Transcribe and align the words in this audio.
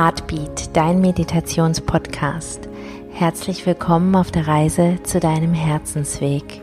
Heartbeat, 0.00 0.74
dein 0.74 1.02
Meditationspodcast. 1.02 2.70
Herzlich 3.12 3.66
willkommen 3.66 4.16
auf 4.16 4.30
der 4.30 4.48
Reise 4.48 4.96
zu 5.02 5.20
deinem 5.20 5.52
Herzensweg. 5.52 6.62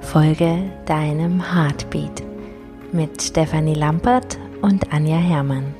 Folge 0.00 0.62
deinem 0.86 1.52
Heartbeat 1.54 2.22
mit 2.90 3.20
Stefanie 3.20 3.74
Lampert 3.74 4.38
und 4.62 4.94
Anja 4.94 5.18
Herrmann. 5.18 5.74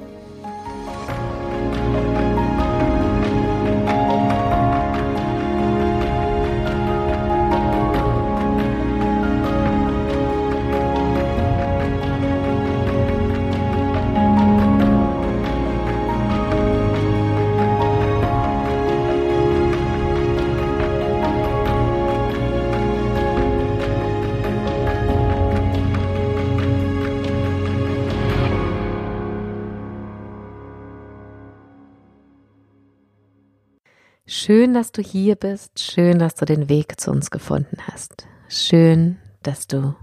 Schön, 34.33 34.75
dass 34.75 34.93
du 34.93 35.03
hier 35.03 35.35
bist. 35.35 35.81
Schön, 35.81 36.21
dass 36.21 36.37
du 36.37 36.45
den 36.45 36.69
Weg 36.69 37.01
zu 37.01 37.11
uns 37.11 37.33
gefunden 37.33 37.79
hast. 37.91 38.29
Schön, 38.49 39.19
dass 39.43 39.67
du 39.67 39.97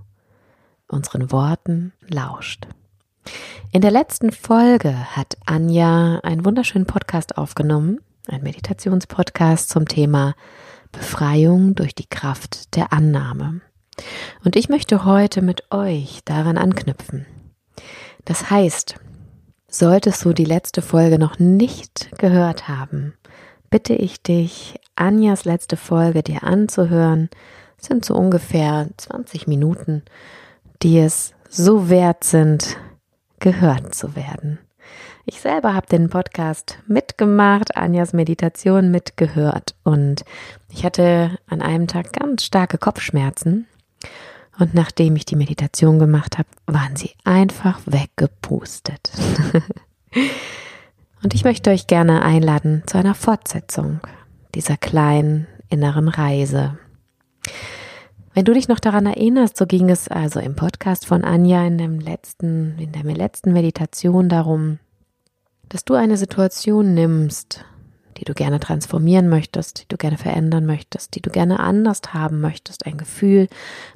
unseren 0.89 1.31
Worten 1.31 1.93
lauscht. 2.09 2.67
In 3.71 3.79
der 3.79 3.91
letzten 3.91 4.33
Folge 4.33 5.15
hat 5.15 5.37
Anja 5.45 6.19
einen 6.23 6.43
wunderschönen 6.43 6.85
Podcast 6.85 7.37
aufgenommen, 7.37 8.01
ein 8.27 8.43
Meditationspodcast 8.43 9.69
zum 9.69 9.87
Thema 9.87 10.35
Befreiung 10.91 11.73
durch 11.75 11.95
die 11.95 12.09
Kraft 12.09 12.75
der 12.75 12.91
Annahme. 12.91 13.61
Und 14.43 14.57
ich 14.57 14.67
möchte 14.67 15.05
heute 15.05 15.41
mit 15.41 15.71
euch 15.71 16.19
daran 16.25 16.57
anknüpfen. 16.57 17.25
Das 18.25 18.49
heißt, 18.51 18.95
solltest 19.69 20.25
du 20.25 20.33
die 20.33 20.43
letzte 20.43 20.81
Folge 20.81 21.17
noch 21.17 21.39
nicht 21.39 22.09
gehört 22.17 22.67
haben, 22.67 23.13
bitte 23.69 23.93
ich 23.93 24.21
dich, 24.21 24.79
Anjas 24.95 25.45
letzte 25.45 25.77
Folge 25.77 26.23
dir 26.23 26.43
anzuhören. 26.43 27.29
Das 27.77 27.87
sind 27.87 28.05
so 28.05 28.15
ungefähr 28.15 28.87
20 28.97 29.47
Minuten, 29.47 30.03
die 30.81 30.99
es 30.99 31.33
so 31.49 31.89
wert 31.89 32.23
sind, 32.23 32.77
gehört 33.39 33.93
zu 33.93 34.15
werden. 34.15 34.59
Ich 35.25 35.41
selber 35.41 35.73
habe 35.73 35.87
den 35.87 36.09
Podcast 36.09 36.79
mitgemacht, 36.87 37.75
Anjas 37.75 38.13
Meditation 38.13 38.91
mitgehört 38.91 39.75
und 39.83 40.23
ich 40.69 40.85
hatte 40.85 41.37
an 41.47 41.61
einem 41.61 41.87
Tag 41.87 42.13
ganz 42.13 42.45
starke 42.45 42.77
Kopfschmerzen 42.77 43.67
und 44.59 44.73
nachdem 44.73 45.15
ich 45.15 45.25
die 45.25 45.35
Meditation 45.35 45.99
gemacht 45.99 46.37
habe, 46.37 46.47
waren 46.65 46.95
sie 46.95 47.11
einfach 47.23 47.79
weggepustet. 47.85 49.11
Und 51.23 51.33
ich 51.33 51.43
möchte 51.43 51.71
euch 51.71 51.87
gerne 51.87 52.21
einladen 52.21 52.83
zu 52.85 52.97
einer 52.97 53.15
Fortsetzung 53.15 53.99
dieser 54.53 54.77
kleinen 54.77 55.47
inneren 55.69 56.07
Reise. 56.07 56.77
Wenn 58.33 58.45
du 58.45 58.53
dich 58.53 58.67
noch 58.67 58.79
daran 58.79 59.07
erinnerst, 59.07 59.57
so 59.57 59.65
ging 59.65 59.89
es 59.89 60.07
also 60.07 60.39
im 60.39 60.55
Podcast 60.55 61.07
von 61.07 61.23
Anja 61.23 61.65
in 61.65 61.79
dem 61.79 61.99
letzten, 61.99 62.77
in 62.77 62.91
der 62.91 63.03
letzten 63.03 63.51
Meditation 63.51 64.29
darum, 64.29 64.77
dass 65.69 65.83
du 65.83 65.95
eine 65.95 66.17
Situation 66.17 66.93
nimmst, 66.93 67.65
die 68.17 68.25
du 68.25 68.33
gerne 68.33 68.59
transformieren 68.59 69.27
möchtest, 69.27 69.81
die 69.81 69.87
du 69.87 69.97
gerne 69.97 70.17
verändern 70.17 70.65
möchtest, 70.65 71.15
die 71.15 71.21
du 71.21 71.31
gerne 71.31 71.59
anders 71.59 72.01
haben 72.13 72.39
möchtest, 72.39 72.85
ein 72.85 72.97
Gefühl, 72.97 73.47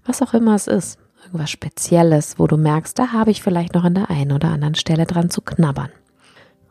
was 0.06 0.24
auch 0.24 0.34
immer 0.34 0.56
es 0.56 0.66
ist, 0.66 1.00
irgendwas 1.24 1.52
Spezielles, 1.52 2.40
wo 2.40 2.48
du 2.48 2.58
merkst, 2.58 2.98
da 2.98 3.14
habe 3.14 3.30
ich 3.30 3.44
vielleicht 3.44 3.76
noch 3.76 3.84
an 3.84 3.94
der 3.94 4.10
einen 4.10 4.32
oder 4.32 4.50
anderen 4.50 4.76
Stelle 4.76 5.06
dran 5.06 5.30
zu 5.30 5.42
knabbern. 5.42 5.92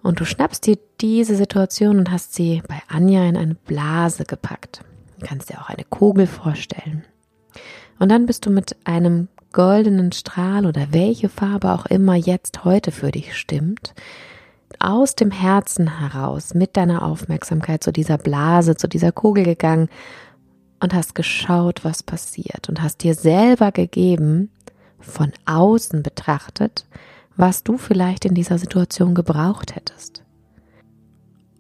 Und 0.03 0.21
du 0.21 0.25
schnappst 0.25 0.67
dir 0.67 0.79
diese 1.01 1.37
Situation 1.37 1.99
und 1.99 2.11
hast 2.11 2.35
sie 2.35 2.63
bei 2.67 2.81
Anja 2.89 3.25
in 3.25 3.37
eine 3.37 3.55
Blase 3.55 4.25
gepackt. 4.25 4.83
Du 5.19 5.27
kannst 5.27 5.51
dir 5.51 5.61
auch 5.61 5.69
eine 5.69 5.85
Kugel 5.85 6.27
vorstellen. 6.27 7.05
Und 7.99 8.11
dann 8.11 8.27
bist 8.27 8.47
du 8.47 8.51
mit 8.51 8.77
einem 8.85 9.29
goldenen 9.53 10.13
Strahl 10.13 10.65
oder 10.67 10.89
welche 10.93 11.29
Farbe 11.29 11.73
auch 11.73 11.87
immer 11.87 12.15
jetzt 12.15 12.65
heute 12.65 12.93
für 12.93 13.11
dich 13.11 13.37
stimmt, 13.37 13.95
aus 14.79 15.17
dem 15.17 15.31
Herzen 15.31 15.99
heraus 15.99 16.55
mit 16.55 16.77
deiner 16.77 17.03
Aufmerksamkeit 17.03 17.83
zu 17.83 17.93
dieser 17.93 18.17
Blase, 18.17 18.77
zu 18.77 18.89
dieser 18.89 19.13
Kugel 19.13 19.45
gegangen 19.45 19.89
und 20.81 20.95
hast 20.95 21.15
geschaut, 21.15 21.85
was 21.85 22.03
passiert 22.03 22.69
und 22.69 22.81
hast 22.83 23.03
dir 23.03 23.15
selber 23.15 23.73
gegeben, 23.73 24.51
von 24.99 25.33
außen 25.47 26.03
betrachtet, 26.03 26.87
was 27.41 27.63
du 27.63 27.79
vielleicht 27.79 28.27
in 28.27 28.35
dieser 28.35 28.59
Situation 28.59 29.15
gebraucht 29.15 29.75
hättest. 29.75 30.23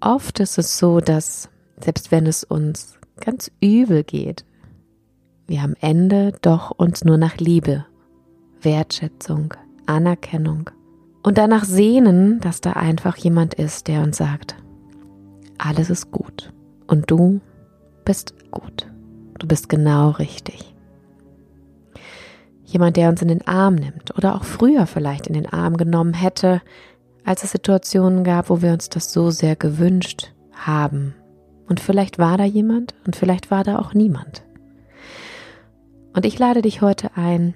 Oft 0.00 0.38
ist 0.38 0.58
es 0.58 0.76
so, 0.76 1.00
dass 1.00 1.48
selbst 1.82 2.10
wenn 2.12 2.26
es 2.26 2.44
uns 2.44 2.98
ganz 3.18 3.50
übel 3.62 4.04
geht, 4.04 4.44
wir 5.46 5.62
am 5.62 5.74
Ende 5.80 6.32
doch 6.42 6.70
uns 6.70 7.02
nur 7.02 7.16
nach 7.16 7.38
Liebe, 7.38 7.86
Wertschätzung, 8.60 9.54
Anerkennung 9.86 10.68
und 11.22 11.38
danach 11.38 11.64
sehnen, 11.64 12.40
dass 12.40 12.60
da 12.60 12.74
einfach 12.74 13.16
jemand 13.16 13.54
ist, 13.54 13.88
der 13.88 14.02
uns 14.02 14.18
sagt, 14.18 14.56
alles 15.56 15.88
ist 15.88 16.10
gut 16.10 16.52
und 16.88 17.10
du 17.10 17.40
bist 18.04 18.34
gut. 18.50 18.86
Du 19.38 19.46
bist 19.46 19.70
genau 19.70 20.10
richtig. 20.10 20.74
Jemand, 22.70 22.96
der 22.96 23.08
uns 23.08 23.20
in 23.20 23.28
den 23.28 23.46
Arm 23.48 23.74
nimmt 23.74 24.16
oder 24.16 24.36
auch 24.36 24.44
früher 24.44 24.86
vielleicht 24.86 25.26
in 25.26 25.34
den 25.34 25.52
Arm 25.52 25.76
genommen 25.76 26.14
hätte, 26.14 26.62
als 27.24 27.42
es 27.42 27.50
Situationen 27.50 28.22
gab, 28.22 28.48
wo 28.48 28.62
wir 28.62 28.72
uns 28.72 28.88
das 28.88 29.12
so 29.12 29.30
sehr 29.30 29.56
gewünscht 29.56 30.32
haben. 30.52 31.14
Und 31.68 31.80
vielleicht 31.80 32.20
war 32.20 32.38
da 32.38 32.44
jemand 32.44 32.94
und 33.04 33.16
vielleicht 33.16 33.50
war 33.50 33.64
da 33.64 33.80
auch 33.80 33.92
niemand. 33.92 34.42
Und 36.14 36.24
ich 36.24 36.38
lade 36.38 36.62
dich 36.62 36.80
heute 36.80 37.10
ein, 37.16 37.54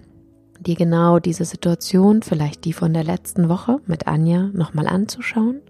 dir 0.58 0.75
genau 0.75 1.20
diese 1.20 1.44
Situation, 1.44 2.22
vielleicht 2.22 2.64
die 2.64 2.72
von 2.72 2.92
der 2.92 3.04
letzten 3.04 3.48
Woche 3.48 3.81
mit 3.86 4.08
Anja, 4.08 4.50
nochmal 4.52 4.88
anzuschauen 4.88 5.60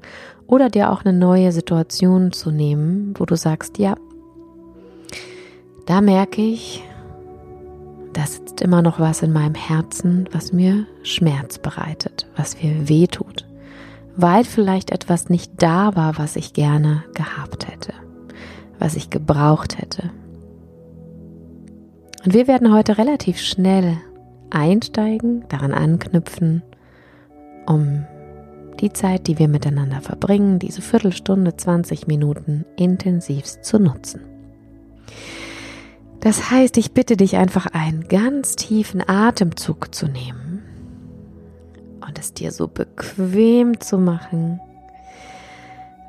oder 0.47 0.71
dir 0.71 0.91
auch 0.91 1.05
eine 1.05 1.17
neue 1.17 1.53
Situation 1.53 2.33
zu 2.33 2.51
nehmen, 2.51 3.13
wo 3.19 3.27
du 3.27 3.37
sagst, 3.37 3.79
ja, 3.79 3.95
da 5.85 6.01
merke 6.01 6.41
ich, 6.41 6.83
da 8.15 8.27
sitzt 8.27 8.61
immer 8.63 8.81
noch 8.81 8.99
was 9.01 9.23
in 9.23 9.33
meinem 9.33 9.55
Herzen, 9.55 10.29
was 10.33 10.53
mir 10.53 10.87
Schmerz 11.03 11.59
bereitet, 11.59 12.27
was 12.37 12.63
mir 12.63 12.89
weh 12.89 13.07
tut, 13.07 13.47
weil 14.17 14.45
vielleicht 14.45 14.91
etwas 14.91 15.29
nicht 15.29 15.53
da 15.59 15.95
war, 15.97 16.17
was 16.19 16.37
ich 16.37 16.53
gerne 16.53 17.05
gehabt 17.15 17.69
hätte, 17.69 17.93
was 18.79 18.97
ich 18.97 19.11
gebraucht 19.11 19.79
hätte. 19.79 20.11
Und 22.25 22.33
wir 22.33 22.47
werden 22.47 22.73
heute 22.73 22.97
relativ 22.97 23.39
schnell 23.39 23.99
einsteigen, 24.51 25.45
daran 25.49 25.75
anknüpfen, 25.75 26.63
um 27.67 28.07
die 28.81 28.93
Zeit, 28.93 29.27
die 29.27 29.39
wir 29.39 29.49
miteinander 29.49 30.01
verbringen, 30.01 30.59
diese 30.59 30.83
Viertelstunde, 30.83 31.57
20 31.57 32.07
Minuten 32.07 32.65
intensivst 32.77 33.65
zu 33.65 33.79
nutzen. 33.79 34.21
Das 36.25 36.51
heißt, 36.51 36.79
ich 36.79 36.93
bitte 36.93 37.19
dich 37.19 37.37
einfach 37.37 37.67
einen 37.67 38.09
ganz 38.09 38.57
tiefen 38.57 39.07
Atemzug 39.07 39.95
zu 39.95 40.07
nehmen 40.07 40.63
und 42.01 42.19
es 42.19 42.33
dir 42.33 42.51
so 42.51 42.67
bequem 42.67 43.79
zu 43.79 43.99
machen, 43.99 44.59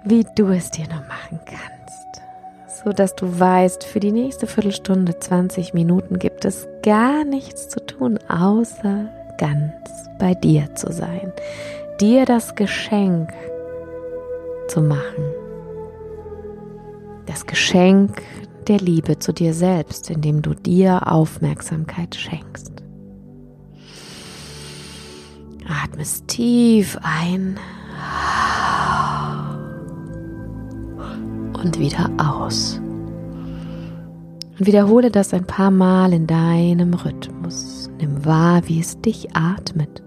wie 0.05 0.25
du 0.37 0.47
es 0.47 0.71
dir 0.71 0.87
nur 0.87 1.01
machen 1.01 1.41
kannst. 1.45 2.81
So 2.85 2.93
dass 2.93 3.17
du 3.17 3.39
weißt, 3.39 3.83
für 3.83 3.99
die 3.99 4.13
nächste 4.13 4.47
Viertelstunde, 4.47 5.19
20 5.19 5.73
Minuten 5.73 6.17
gibt 6.17 6.45
es 6.45 6.65
gar 6.81 7.25
nichts 7.25 7.67
zu 7.67 7.85
tun, 7.85 8.17
außer 8.29 9.09
ganz 9.37 9.73
bei 10.17 10.33
dir 10.33 10.73
zu 10.75 10.93
sein. 10.93 11.33
Dir 11.99 12.25
das 12.25 12.55
Geschenk 12.55 13.33
zu 14.69 14.81
machen. 14.81 15.25
Das 17.25 17.45
Geschenk 17.45 18.21
der 18.65 18.79
Liebe 18.79 19.19
zu 19.19 19.33
dir 19.33 19.53
selbst, 19.53 20.09
indem 20.09 20.41
du 20.41 20.53
dir 20.53 21.11
Aufmerksamkeit 21.11 22.15
schenkst. 22.15 22.71
Atmest 25.67 26.27
tief 26.27 26.97
ein 27.01 27.57
und 31.63 31.79
wieder 31.79 32.09
aus. 32.17 32.79
Und 34.57 34.65
wiederhole 34.65 35.11
das 35.11 35.33
ein 35.33 35.45
paar 35.45 35.71
Mal 35.71 36.13
in 36.13 36.27
deinem 36.27 36.93
Rhythmus. 36.93 37.89
Nimm 37.99 38.25
wahr, 38.25 38.61
wie 38.67 38.79
es 38.79 38.99
dich 39.01 39.35
atmet. 39.35 40.05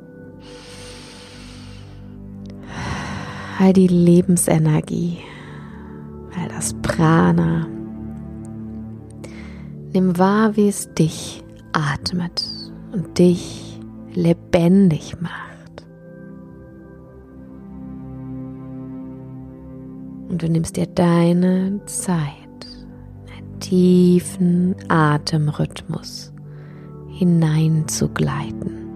all 3.58 3.72
die 3.72 3.88
Lebensenergie, 3.88 5.19
all 6.37 6.49
das 6.49 6.75
Prana. 6.82 7.66
Nimm 9.93 10.19
wahr, 10.19 10.56
wie 10.56 10.69
es 10.69 10.93
dich 10.94 11.43
atmet 11.73 12.44
und 12.93 13.19
dich 13.19 13.81
lebendig 14.12 15.20
macht. 15.20 15.87
Und 20.29 20.43
du 20.43 20.49
nimmst 20.49 20.76
dir 20.76 20.87
deine 20.87 21.81
Zeit, 21.87 22.19
einen 23.35 23.61
tiefen 23.61 24.75
Atemrhythmus 24.88 26.32
hineinzugleiten. 27.08 28.88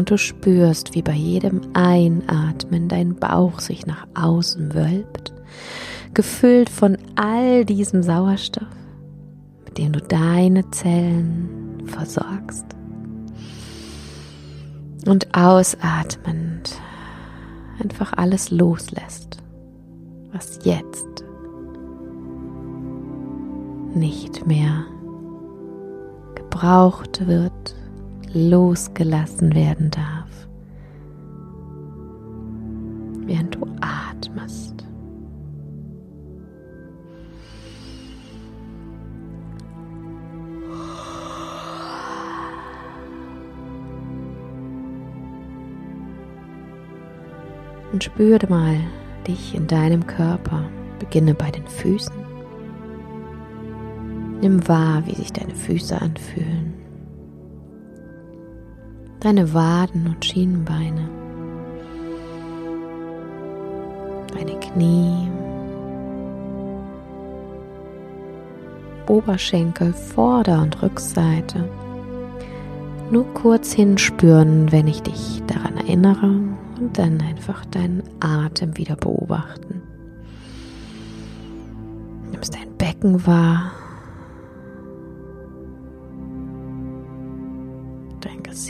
Und 0.00 0.10
du 0.10 0.16
spürst, 0.16 0.94
wie 0.94 1.02
bei 1.02 1.12
jedem 1.12 1.60
Einatmen 1.74 2.88
dein 2.88 3.16
Bauch 3.16 3.60
sich 3.60 3.84
nach 3.84 4.06
außen 4.14 4.72
wölbt, 4.72 5.34
gefüllt 6.14 6.70
von 6.70 6.96
all 7.16 7.66
diesem 7.66 8.02
Sauerstoff, 8.02 8.74
mit 9.66 9.76
dem 9.76 9.92
du 9.92 10.00
deine 10.00 10.70
Zellen 10.70 11.82
versorgst. 11.84 12.64
Und 15.04 15.34
ausatmend 15.36 16.80
einfach 17.78 18.14
alles 18.14 18.50
loslässt, 18.50 19.36
was 20.32 20.60
jetzt 20.64 21.24
nicht 23.92 24.46
mehr 24.46 24.86
gebraucht 26.36 27.26
wird, 27.26 27.74
losgelassen 28.32 29.54
werden 29.54 29.90
darf, 29.90 30.48
während 33.26 33.54
du 33.54 33.66
atmest. 33.80 34.84
Und 47.92 48.04
spüre 48.04 48.46
mal 48.48 48.76
dich 49.26 49.54
in 49.54 49.66
deinem 49.66 50.06
Körper. 50.06 50.62
Beginne 51.00 51.34
bei 51.34 51.50
den 51.50 51.66
Füßen. 51.66 52.14
Nimm 54.42 54.68
wahr, 54.68 55.02
wie 55.06 55.14
sich 55.14 55.32
deine 55.32 55.54
Füße 55.54 56.00
anfühlen. 56.00 56.79
Deine 59.20 59.52
Waden 59.52 60.06
und 60.06 60.24
Schienenbeine. 60.24 61.08
Deine 64.34 64.58
Knie. 64.60 65.28
Oberschenkel, 69.06 69.92
Vorder- 69.92 70.62
und 70.62 70.82
Rückseite. 70.82 71.68
Nur 73.10 73.26
kurz 73.34 73.72
hinspüren, 73.72 74.72
wenn 74.72 74.88
ich 74.88 75.02
dich 75.02 75.42
daran 75.46 75.76
erinnere 75.76 76.40
und 76.78 76.96
dann 76.96 77.20
einfach 77.20 77.66
deinen 77.66 78.02
Atem 78.20 78.78
wieder 78.78 78.96
beobachten. 78.96 79.82
Nimmst 82.30 82.54
dein 82.54 82.74
Becken 82.78 83.26
wahr, 83.26 83.72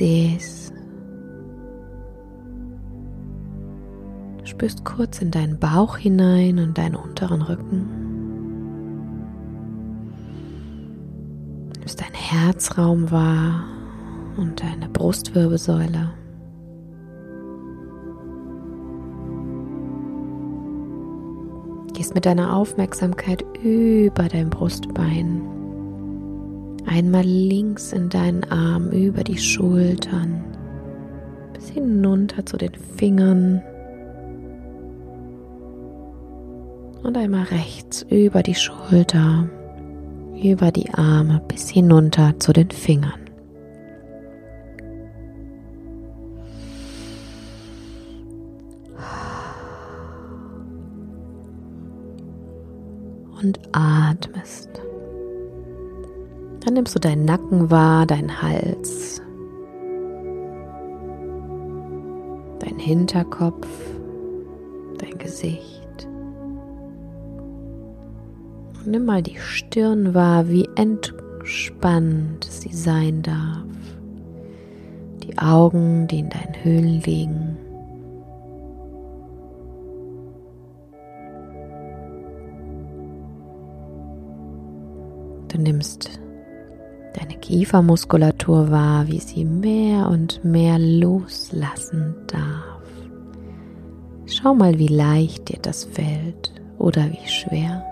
Gesäß. 0.01 0.73
Du 4.39 4.47
spürst 4.47 4.83
kurz 4.87 5.21
in 5.21 5.31
deinen 5.31 5.59
Bauch 5.59 5.99
hinein 5.99 6.59
und 6.59 6.79
deinen 6.79 6.95
unteren 6.95 7.43
Rücken. 7.43 7.87
Nimmst 11.79 12.01
deinen 12.01 12.15
Herzraum 12.15 13.11
wahr 13.11 13.65
und 14.39 14.63
deine 14.63 14.89
Brustwirbelsäule. 14.89 16.15
Gehst 21.93 22.15
mit 22.15 22.25
deiner 22.25 22.57
Aufmerksamkeit 22.57 23.45
über 23.63 24.29
dein 24.29 24.49
Brustbein. 24.49 25.50
Einmal 26.93 27.23
links 27.23 27.93
in 27.93 28.09
deinen 28.09 28.43
Arm 28.51 28.91
über 28.91 29.23
die 29.23 29.39
Schultern, 29.39 30.43
bis 31.53 31.69
hinunter 31.69 32.45
zu 32.45 32.57
den 32.57 32.75
Fingern. 32.75 33.63
Und 37.05 37.17
einmal 37.17 37.45
rechts 37.45 38.05
über 38.11 38.43
die 38.43 38.57
Schulter, 38.57 39.49
über 40.43 40.73
die 40.73 40.93
Arme 40.93 41.41
bis 41.47 41.71
hinunter 41.71 42.35
zu 42.41 42.53
den 42.53 42.71
Fingern. 42.73 43.21
und 53.43 53.59
atmest. 53.73 54.80
Dann 56.61 56.75
nimmst 56.75 56.95
du 56.95 57.01
deinen 57.01 57.25
Nacken 57.25 57.71
wahr, 57.71 58.07
deinen 58.07 58.43
Hals, 58.43 59.23
dein 62.59 62.79
Hinterkopf, 62.79 63.67
dein 64.99 65.17
Gesicht. 65.19 66.07
Und 68.77 68.87
nimm 68.87 69.07
mal 69.07 69.23
die 69.23 69.39
Stirn 69.39 70.15
wahr, 70.15 70.49
wie 70.49 70.69
entspannt 70.77 72.45
sie 72.45 72.75
sein 72.75 73.23
darf. 73.23 73.65
Die 75.23 75.39
Augen, 75.39 76.07
die 76.09 76.19
in 76.21 76.29
deinen 76.29 76.65
Höhlen 76.65 77.01
liegen. 77.03 77.57
Du 85.49 85.59
nimmst 85.59 86.20
Kiefermuskulatur 87.51 88.71
wahr, 88.71 89.09
wie 89.09 89.19
sie 89.19 89.45
mehr 89.45 90.09
und 90.09 90.45
mehr 90.45 90.79
loslassen 90.79 92.15
darf. 92.29 92.81
Schau 94.27 94.55
mal, 94.55 94.79
wie 94.79 94.87
leicht 94.87 95.49
dir 95.49 95.59
das 95.61 95.83
fällt 95.83 96.53
oder 96.79 97.11
wie 97.11 97.29
schwer. 97.29 97.85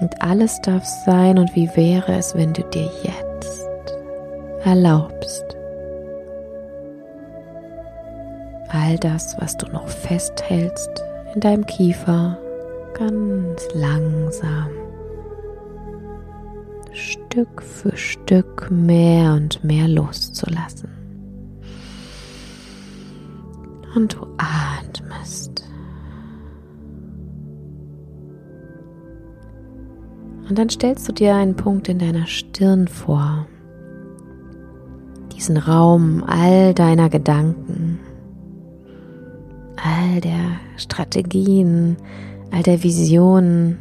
Und 0.00 0.22
alles 0.22 0.60
darf 0.60 0.84
sein 0.84 1.40
und 1.40 1.56
wie 1.56 1.68
wäre 1.74 2.12
es, 2.12 2.36
wenn 2.36 2.52
du 2.52 2.62
dir 2.62 2.88
jetzt 3.02 3.96
erlaubst, 4.62 5.56
all 8.68 8.96
das, 8.98 9.36
was 9.40 9.56
du 9.56 9.66
noch 9.72 9.88
festhältst 9.88 11.02
in 11.34 11.40
deinem 11.40 11.66
Kiefer, 11.66 12.38
ganz 12.94 13.66
langsam, 13.74 14.68
Stück 17.38 17.62
für 17.62 17.96
Stück 17.96 18.68
mehr 18.68 19.34
und 19.34 19.62
mehr 19.62 19.86
loszulassen. 19.86 20.88
Und 23.94 24.14
du 24.14 24.26
atmest. 24.38 25.64
Und 30.48 30.58
dann 30.58 30.68
stellst 30.68 31.08
du 31.08 31.12
dir 31.12 31.36
einen 31.36 31.54
Punkt 31.54 31.88
in 31.88 32.00
deiner 32.00 32.26
Stirn 32.26 32.88
vor. 32.88 33.46
Diesen 35.36 35.58
Raum 35.58 36.24
all 36.24 36.74
deiner 36.74 37.08
Gedanken, 37.08 38.00
all 39.76 40.20
der 40.20 40.58
Strategien, 40.76 41.98
all 42.50 42.64
der 42.64 42.82
Visionen, 42.82 43.78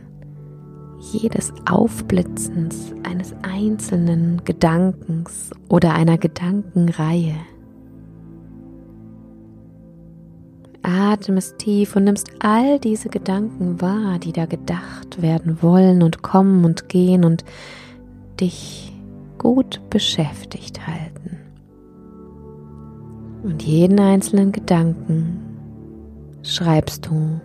jedes 0.99 1.53
Aufblitzens 1.69 2.93
eines 3.03 3.33
einzelnen 3.43 4.43
Gedankens 4.43 5.51
oder 5.69 5.93
einer 5.93 6.17
Gedankenreihe. 6.17 7.35
Atmest 10.81 11.59
tief 11.59 11.95
und 11.95 12.05
nimmst 12.05 12.31
all 12.39 12.79
diese 12.79 13.09
Gedanken 13.09 13.81
wahr, 13.81 14.19
die 14.19 14.31
da 14.31 14.45
gedacht 14.45 15.21
werden 15.21 15.61
wollen 15.61 16.01
und 16.01 16.21
kommen 16.21 16.63
und 16.63 16.87
gehen 16.87 17.25
und 17.25 17.43
dich 18.39 18.93
gut 19.37 19.81
beschäftigt 19.89 20.87
halten. 20.87 21.37
Und 23.43 23.63
jeden 23.63 23.99
einzelnen 23.99 24.51
Gedanken 24.51 25.39
schreibst 26.41 27.05
du 27.05 27.39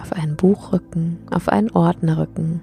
auf 0.00 0.12
einen 0.12 0.36
Buchrücken, 0.36 1.18
auf 1.30 1.48
einen 1.48 1.70
Ordnerrücken 1.70 2.60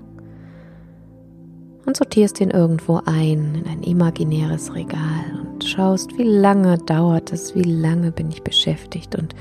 und 1.89 1.97
sortierst 1.97 2.39
ihn 2.39 2.51
irgendwo 2.51 3.01
ein 3.05 3.55
in 3.55 3.67
ein 3.67 3.81
imaginäres 3.81 4.75
Regal 4.75 5.25
und 5.41 5.63
schaust, 5.63 6.15
wie 6.19 6.23
lange 6.23 6.77
dauert 6.77 7.33
es, 7.33 7.55
wie 7.55 7.63
lange 7.63 8.11
bin 8.11 8.29
ich 8.29 8.43
beschäftigt 8.43 9.15
und 9.15 9.33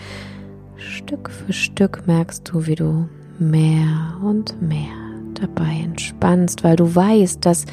Stück 0.76 1.28
für 1.28 1.52
Stück 1.52 2.06
merkst 2.06 2.48
du, 2.48 2.66
wie 2.66 2.74
du 2.74 3.06
mehr 3.38 4.16
und 4.22 4.62
mehr 4.62 4.96
dabei 5.34 5.82
entspannst, 5.84 6.64
weil 6.64 6.76
du 6.76 6.94
weißt, 6.94 7.44
dass 7.44 7.66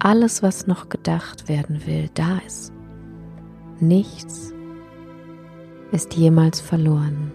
alles, 0.00 0.42
was 0.42 0.66
noch 0.66 0.88
gedacht 0.88 1.48
werden 1.48 1.86
will, 1.86 2.10
da 2.14 2.38
ist. 2.44 2.72
Nichts 3.78 4.52
ist 5.92 6.14
jemals 6.14 6.60
verloren. 6.60 7.30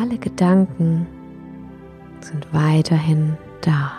Alle 0.00 0.16
Gedanken 0.16 1.06
sind 2.22 2.46
weiterhin 2.54 3.36
da. 3.60 3.92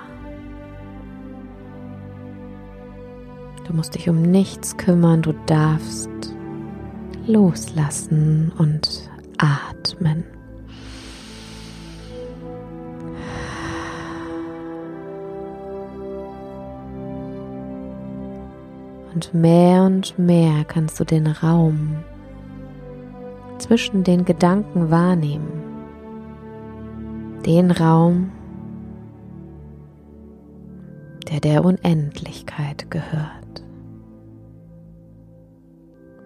Du 3.67 3.73
musst 3.73 3.95
dich 3.95 4.09
um 4.09 4.21
nichts 4.21 4.75
kümmern, 4.77 5.21
du 5.21 5.33
darfst 5.45 6.09
loslassen 7.27 8.51
und 8.57 9.09
atmen. 9.37 10.23
Und 19.13 19.33
mehr 19.33 19.83
und 19.83 20.17
mehr 20.17 20.63
kannst 20.63 20.99
du 20.99 21.03
den 21.03 21.27
Raum 21.27 21.97
zwischen 23.59 24.03
den 24.03 24.25
Gedanken 24.25 24.89
wahrnehmen. 24.89 25.51
Den 27.45 27.71
Raum, 27.71 28.31
der 31.29 31.39
der 31.39 31.65
Unendlichkeit 31.65 32.89
gehört. 32.89 33.40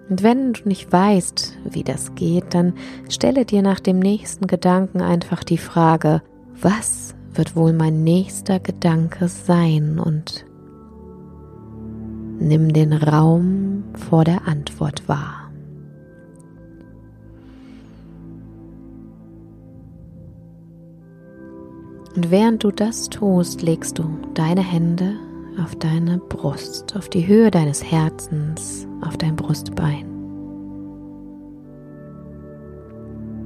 Und 0.10 0.22
wenn 0.22 0.54
du 0.54 0.68
nicht 0.68 0.92
weißt, 0.92 1.58
wie 1.70 1.84
das 1.84 2.14
geht, 2.16 2.54
dann 2.54 2.74
stelle 3.10 3.46
dir 3.46 3.62
nach 3.62 3.80
dem 3.80 4.00
nächsten 4.00 4.46
Gedanken 4.48 5.02
einfach 5.02 5.44
die 5.44 5.58
Frage, 5.58 6.22
was 6.62 7.16
wird 7.34 7.56
wohl 7.56 7.74
mein 7.74 8.04
nächster 8.04 8.60
Gedanke 8.60 9.28
sein 9.28 10.00
und 10.00 10.46
nimm 12.40 12.72
den 12.72 12.94
Raum 12.94 13.84
vor 14.10 14.24
der 14.24 14.48
Antwort 14.48 15.08
wahr. 15.10 15.52
Und 22.16 22.32
während 22.32 22.64
du 22.64 22.72
das 22.72 23.10
tust, 23.10 23.62
legst 23.62 24.00
du 24.00 24.06
deine 24.36 24.62
Hände 24.62 25.16
auf 25.62 25.76
deine 25.76 26.18
Brust, 26.18 26.96
auf 26.96 27.10
die 27.10 27.28
Höhe 27.28 27.52
deines 27.52 27.84
Herzens, 27.84 28.88
auf 29.02 29.18
dein 29.18 29.36
Brustbein. 29.36 30.06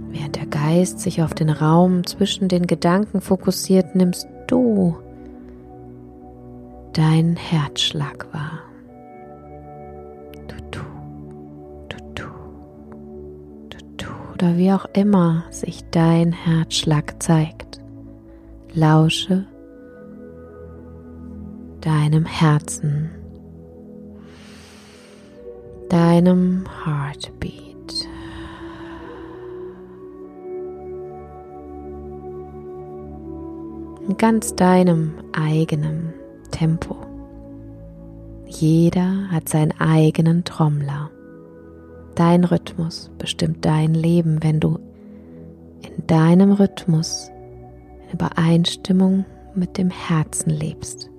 Während 0.10 0.36
der 0.36 0.48
Geist 0.48 1.00
sich 1.00 1.22
auf 1.22 1.34
den 1.34 1.50
Raum 1.50 2.06
zwischen 2.06 2.48
den 2.48 2.68
Gedanken 2.68 3.22
fokussiert, 3.22 3.96
nimmst 3.96 4.28
du 4.48 4.98
deinen 6.94 7.36
Herzschlag 7.36 8.28
wahr. 8.34 8.60
oder 14.40 14.58
wie 14.58 14.72
auch 14.72 14.86
immer 14.94 15.44
sich 15.50 15.84
dein 15.92 16.32
Herzschlag 16.32 17.22
zeigt. 17.22 17.82
Lausche 18.74 19.46
deinem 21.82 22.26
Herzen, 22.26 23.10
deinem 25.90 26.66
Heartbeat. 26.86 28.08
In 34.08 34.18
ganz 34.18 34.56
deinem 34.56 35.14
eigenen 35.34 36.14
Tempo. 36.52 36.96
Jeder 38.46 39.30
hat 39.30 39.48
seinen 39.48 39.80
eigenen 39.80 40.44
Trommler. 40.44 41.12
Dein 42.16 42.44
Rhythmus 42.44 43.12
bestimmt 43.18 43.64
dein 43.64 43.94
Leben, 43.94 44.44
wenn 44.44 44.60
du 44.60 44.80
in 45.82 46.06
deinem 46.08 46.52
Rhythmus 46.52 47.32
in 48.08 48.14
Übereinstimmung 48.14 49.26
mit 49.56 49.78
dem 49.78 49.92
Herzen 49.92 50.50
lebst. 50.50 51.10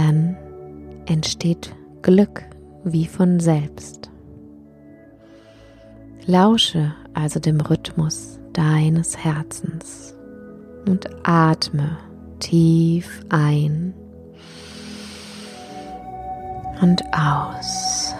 Dann 0.00 0.34
entsteht 1.04 1.76
Glück 2.00 2.42
wie 2.84 3.04
von 3.04 3.38
selbst. 3.38 4.10
Lausche 6.24 6.94
also 7.12 7.38
dem 7.38 7.60
Rhythmus 7.60 8.40
deines 8.54 9.18
Herzens 9.18 10.16
und 10.88 11.06
atme 11.22 11.98
tief 12.38 13.26
ein 13.28 13.92
und 16.80 17.02
aus 17.12 18.14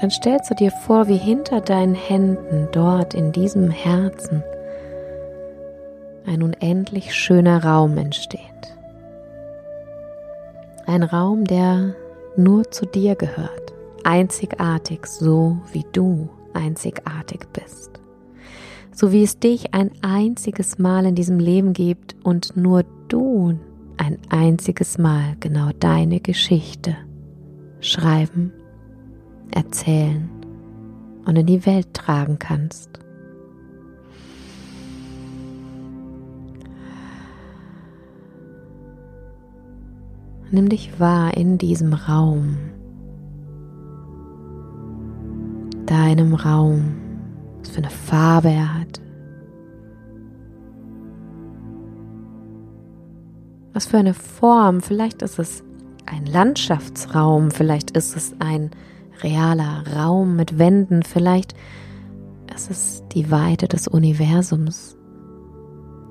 dann 0.00 0.10
stellst 0.10 0.50
du 0.50 0.54
dir 0.54 0.70
vor, 0.70 1.08
wie 1.08 1.16
hinter 1.16 1.60
deinen 1.60 1.94
Händen 1.94 2.68
dort 2.70 3.14
in 3.14 3.32
diesem 3.32 3.70
Herzen 3.70 4.44
ein 6.24 6.42
unendlich 6.42 7.14
schöner 7.14 7.64
Raum 7.64 7.96
entsteht. 7.96 8.73
Ein 10.94 11.02
Raum, 11.02 11.42
der 11.42 11.96
nur 12.36 12.70
zu 12.70 12.86
dir 12.86 13.16
gehört, 13.16 13.74
einzigartig, 14.04 15.06
so 15.06 15.58
wie 15.72 15.84
du 15.92 16.28
einzigartig 16.52 17.48
bist. 17.52 17.90
So 18.92 19.10
wie 19.10 19.24
es 19.24 19.40
dich 19.40 19.74
ein 19.74 19.90
einziges 20.02 20.78
Mal 20.78 21.06
in 21.06 21.16
diesem 21.16 21.40
Leben 21.40 21.72
gibt 21.72 22.14
und 22.22 22.56
nur 22.56 22.84
du 23.08 23.58
ein 23.96 24.18
einziges 24.28 24.96
Mal 24.96 25.34
genau 25.40 25.70
deine 25.80 26.20
Geschichte 26.20 26.96
schreiben 27.80 28.52
erzählen 29.50 30.30
und 31.26 31.34
in 31.34 31.46
die 31.46 31.66
Welt 31.66 31.92
tragen 31.92 32.38
kannst. 32.38 33.00
Nimm 40.54 40.68
dich 40.68 41.00
wahr 41.00 41.36
in 41.36 41.58
diesem 41.58 41.92
Raum, 41.94 42.56
deinem 45.84 46.32
Raum, 46.34 46.94
was 47.58 47.70
für 47.70 47.78
eine 47.78 47.90
Farbe 47.90 48.50
er 48.50 48.78
hat, 48.78 49.00
was 53.72 53.86
für 53.86 53.98
eine 53.98 54.14
Form, 54.14 54.80
vielleicht 54.80 55.22
ist 55.22 55.40
es 55.40 55.64
ein 56.06 56.24
Landschaftsraum, 56.24 57.50
vielleicht 57.50 57.90
ist 57.90 58.14
es 58.14 58.36
ein 58.38 58.70
realer 59.24 59.82
Raum 59.96 60.36
mit 60.36 60.56
Wänden, 60.56 61.02
vielleicht 61.02 61.56
ist 62.54 62.70
es 62.70 63.02
die 63.12 63.32
Weite 63.32 63.66
des 63.66 63.88
Universums. 63.88 64.96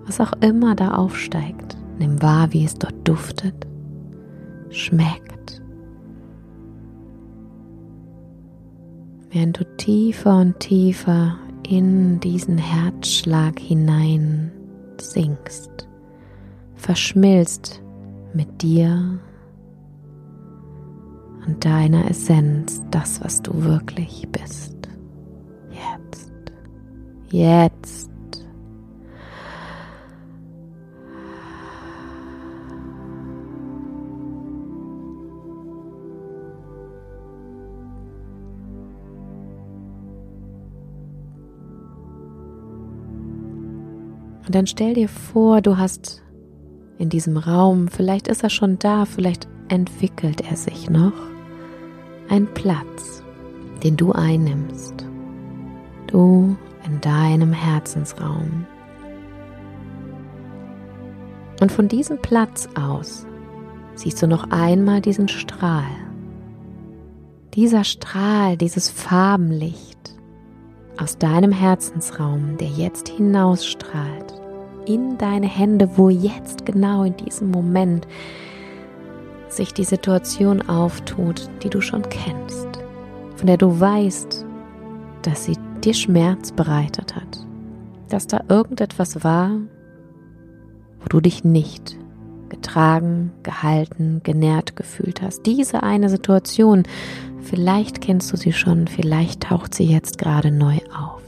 Was 0.06 0.20
auch 0.20 0.34
immer 0.42 0.76
da 0.76 0.96
aufsteigt, 0.96 1.78
nimm 1.98 2.22
wahr, 2.22 2.52
wie 2.52 2.66
es 2.66 2.74
dort 2.74 3.08
duftet, 3.08 3.68
schmeckt. 4.74 5.62
Während 9.32 9.60
du 9.60 9.66
tiefer 9.78 10.38
und 10.38 10.60
tiefer 10.60 11.38
in 11.68 12.20
diesen 12.20 12.58
Herzschlag 12.58 13.60
hinein 13.60 14.52
sinkst, 15.00 15.88
verschmilzt 16.76 17.82
mit 18.34 18.62
dir 18.62 19.20
und 21.48 21.66
deiner 21.66 22.10
Essenz 22.10 22.82
das, 22.92 23.24
was 23.24 23.42
du 23.42 23.64
wirklich 23.64 24.28
bist. 24.32 24.76
Jetzt. 25.72 26.32
Jetzt. 27.32 28.13
Und 44.46 44.56
dann 44.56 44.68
stell 44.68 44.94
dir 44.94 45.08
vor, 45.08 45.62
du 45.62 45.78
hast 45.78 46.22
in 46.98 47.10
diesem 47.10 47.38
Raum, 47.38 47.88
vielleicht 47.88 48.28
ist 48.28 48.44
er 48.44 48.50
schon 48.50 48.78
da, 48.80 49.06
vielleicht 49.06 49.48
entwickelt 49.70 50.42
er 50.42 50.56
sich 50.56 50.90
noch 50.90 51.14
ein 52.30 52.48
Platz, 52.54 53.24
den 53.84 53.98
du 53.98 54.12
einnimmst. 54.12 55.06
Du 56.08 56.56
in 56.86 57.02
deinem 57.02 57.54
Herzensraum. 57.54 58.66
Und 61.62 61.72
von 61.72 61.88
diesem 61.88 62.20
Platz 62.22 62.68
aus 62.76 63.26
siehst 63.96 64.22
du 64.22 64.28
noch 64.28 64.52
einmal 64.52 65.02
diesen 65.02 65.28
Strahl. 65.28 65.84
Dieser 67.54 67.84
Strahl, 67.84 68.58
dieses 68.58 68.90
Farbenlicht 68.90 70.16
aus 70.98 71.18
deinem 71.18 71.52
Herzensraum, 71.52 72.58
der 72.58 72.68
jetzt 72.68 73.10
hinausstrahlt 73.10 74.33
in 74.86 75.18
deine 75.18 75.48
Hände, 75.48 75.90
wo 75.98 76.10
jetzt 76.10 76.66
genau 76.66 77.04
in 77.04 77.16
diesem 77.18 77.52
Moment 77.52 78.08
sich 79.50 79.74
die 79.74 79.84
Situation 79.84 80.62
auftut, 80.68 81.50
die 81.64 81.70
du 81.70 81.82
schon 81.82 82.04
kennst, 82.10 82.68
von 83.36 83.48
der 83.48 83.58
du 83.58 83.80
weißt, 83.80 84.46
dass 85.22 85.46
sie 85.46 85.58
dir 85.84 85.94
Schmerz 85.94 86.52
bereitet 86.52 87.16
hat, 87.16 87.46
dass 88.10 88.28
da 88.28 88.42
irgendetwas 88.50 89.24
war, 89.24 89.52
wo 91.00 91.08
du 91.10 91.20
dich 91.20 91.44
nicht 91.44 91.98
getragen, 92.50 93.32
gehalten, 93.42 94.22
genährt 94.24 94.76
gefühlt 94.76 95.22
hast. 95.22 95.46
Diese 95.46 95.82
eine 95.84 96.10
Situation, 96.10 96.84
vielleicht 97.42 98.02
kennst 98.02 98.32
du 98.32 98.38
sie 98.38 98.54
schon, 98.54 98.88
vielleicht 98.88 99.44
taucht 99.44 99.74
sie 99.74 99.86
jetzt 99.86 100.20
gerade 100.20 100.52
neu 100.52 100.78
auf. 100.96 101.23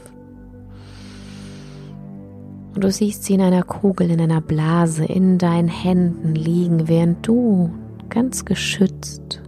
Und 2.76 2.84
du 2.84 2.92
siehst 2.92 3.24
sie 3.24 3.32
in 3.32 3.40
einer 3.40 3.62
Kugel, 3.62 4.10
in 4.10 4.20
einer 4.20 4.42
Blase, 4.42 5.06
in 5.06 5.38
deinen 5.38 5.66
Händen 5.66 6.34
liegen, 6.34 6.88
während 6.88 7.26
du 7.26 7.70
ganz 8.10 8.44
geschützt 8.44 9.40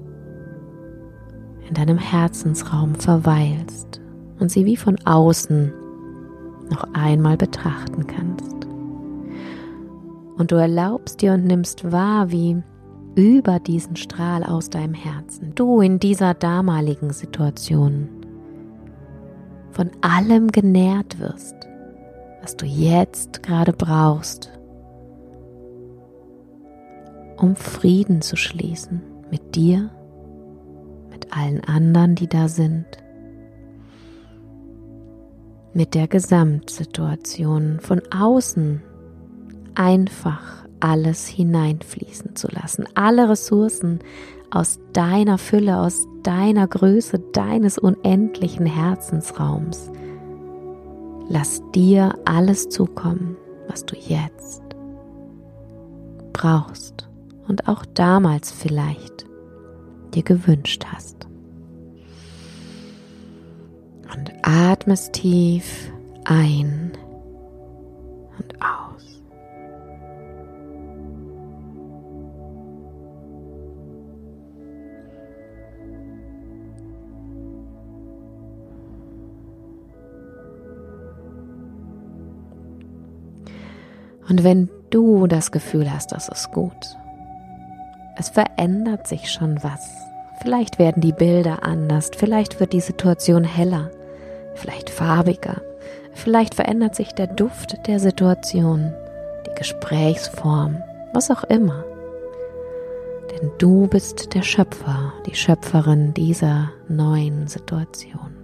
in 1.69 1.75
deinem 1.75 1.99
Herzensraum 1.99 2.95
verweilst 2.95 4.01
und 4.41 4.51
sie 4.51 4.65
wie 4.65 4.79
von 4.79 4.97
außen 5.05 5.71
noch 6.71 6.89
einmal 6.95 7.37
betrachten 7.37 8.07
kannst. 8.07 8.67
Und 10.39 10.51
du 10.51 10.57
erlaubst 10.57 11.21
dir 11.21 11.35
und 11.35 11.45
nimmst 11.45 11.93
wahr, 11.93 12.31
wie 12.31 12.63
über 13.15 13.61
diesen 13.61 13.97
Strahl 13.97 14.43
aus 14.43 14.71
deinem 14.71 14.95
Herzen 14.95 15.55
du 15.55 15.83
in 15.83 16.01
dieser 16.01 16.33
damaligen 16.33 17.13
Situation 17.13 18.09
von 19.71 19.91
allem 20.01 20.51
genährt 20.51 21.19
wirst, 21.21 21.58
was 22.49 22.57
du 22.57 22.65
jetzt 22.65 23.43
gerade 23.43 23.75
brauchst, 23.75 24.51
um 27.37 27.55
Frieden 27.55 28.23
zu 28.23 28.37
schließen 28.37 29.03
mit 29.31 29.55
dir, 29.55 29.91
mit 31.11 31.37
allen 31.37 31.63
anderen, 31.65 32.15
die 32.15 32.27
da 32.27 32.49
sind, 32.49 32.87
mit 35.75 35.95
der 35.95 36.09
Gesamtsituation 36.09 37.81
von 37.81 38.01
außen 38.11 38.83
einfach 39.75 40.65
alles 40.81 41.27
hineinfließen 41.27 42.35
zu 42.35 42.49
lassen, 42.49 42.87
alle 42.95 43.29
Ressourcen 43.29 43.99
aus 44.51 44.81
deiner 44.95 45.37
Fülle, 45.37 45.81
aus 45.81 46.07
deiner 46.23 46.67
Größe, 46.67 47.19
deines 47.35 47.77
unendlichen 47.77 48.65
Herzensraums. 48.65 49.91
Lass 51.29 51.63
dir 51.75 52.15
alles 52.25 52.69
zukommen, 52.69 53.37
was 53.69 53.85
du 53.85 53.97
jetzt 53.97 54.63
brauchst 56.33 57.09
und 57.47 57.69
auch 57.69 57.85
damals 57.85 58.51
vielleicht 58.51 59.27
dir 60.15 60.23
gewünscht 60.23 60.87
hast. 60.91 61.27
Und 64.15 64.33
atmest 64.43 65.13
tief 65.13 65.91
ein 66.25 66.93
Und 84.29 84.45
wenn 84.45 84.69
du 84.91 85.27
das 85.27 85.53
Gefühl 85.53 85.91
hast, 85.93 86.13
das 86.13 86.29
ist 86.29 86.53
gut, 86.53 86.97
es 88.17 88.29
verändert 88.29 89.07
sich 89.07 89.31
schon 89.31 89.63
was. 89.63 89.91
Vielleicht 90.43 90.79
werden 90.79 91.01
die 91.01 91.13
Bilder 91.13 91.63
anders, 91.63 92.11
vielleicht 92.17 92.61
wird 92.61 92.73
die 92.73 92.81
Situation 92.81 93.45
heller, 93.45 93.91
vielleicht 94.55 94.91
farbiger, 94.91 95.63
vielleicht 96.15 96.55
verändert 96.55 96.95
sich 96.95 97.13
der 97.13 97.27
Duft 97.27 97.87
der 97.87 98.01
Situation, 98.01 98.93
die 99.47 99.55
Gesprächsform, 99.59 100.83
was 101.13 101.31
auch 101.31 101.45
immer. 101.45 101.85
Denn 103.31 103.51
du 103.59 103.87
bist 103.87 104.35
der 104.35 104.43
Schöpfer, 104.43 105.13
die 105.27 105.35
Schöpferin 105.35 106.13
dieser 106.15 106.71
neuen 106.89 107.47
Situation. 107.49 108.35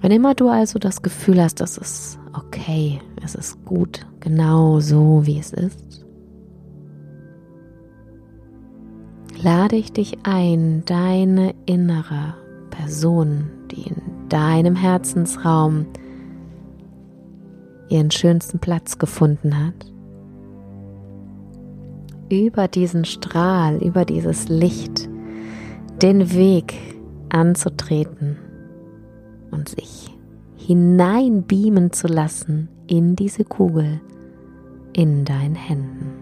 Wenn 0.00 0.12
immer 0.12 0.34
du 0.34 0.48
also 0.48 0.78
das 0.78 1.02
Gefühl 1.02 1.42
hast, 1.42 1.60
es 1.60 1.78
ist 1.78 2.18
okay, 2.34 3.00
es 3.22 3.34
ist 3.34 3.64
gut, 3.64 4.06
genau 4.20 4.80
so 4.80 5.22
wie 5.24 5.38
es 5.38 5.52
ist, 5.52 6.04
lade 9.42 9.76
ich 9.76 9.92
dich 9.92 10.18
ein, 10.24 10.84
deine 10.84 11.54
innere 11.66 12.34
Person, 12.70 13.50
die 13.70 13.88
in 13.88 13.96
deinem 14.28 14.74
Herzensraum 14.74 15.86
ihren 17.88 18.10
schönsten 18.10 18.58
Platz 18.58 18.98
gefunden 18.98 19.66
hat, 19.66 19.92
über 22.30 22.68
diesen 22.68 23.04
Strahl, 23.04 23.76
über 23.76 24.04
dieses 24.04 24.48
Licht, 24.48 25.08
den 26.02 26.32
Weg 26.32 26.74
anzutreten 27.28 28.38
und 29.50 29.68
sich 29.68 30.13
hineinbeamen 30.66 31.92
zu 31.92 32.06
lassen 32.06 32.68
in 32.86 33.16
diese 33.16 33.44
Kugel 33.44 34.00
in 34.92 35.24
deinen 35.24 35.56
Händen. 35.56 36.12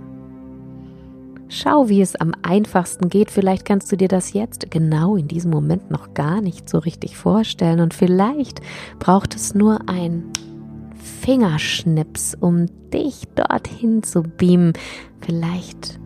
Schau, 1.49 1.91
wie 1.91 2.01
es 2.01 2.17
am 2.17 2.33
einfachsten 2.43 3.11
geht. 3.11 3.31
Vielleicht 3.31 3.67
kannst 3.67 3.93
du 3.93 3.97
dir 3.97 4.09
das 4.09 4.33
jetzt 4.33 4.71
genau 4.71 5.17
in 5.17 5.29
diesem 5.29 5.51
Moment 5.51 5.91
noch 5.91 6.15
gar 6.15 6.41
nicht 6.41 6.69
so 6.69 6.79
richtig 6.79 7.17
vorstellen. 7.17 7.81
Und 7.81 7.93
vielleicht 7.93 8.63
braucht 8.99 9.37
es 9.37 9.55
nur 9.55 9.87
ein 9.87 10.25
Fingerschnips, 11.21 12.35
um 12.41 12.67
dich 12.91 13.25
dorthin 13.35 14.03
zu 14.03 14.23
beamen. 14.23 14.73
Vielleicht 15.21 16.01